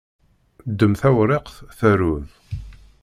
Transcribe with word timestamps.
Ddem 0.69 0.93
tawriqt, 0.99 1.53
taruḍ! 1.77 2.27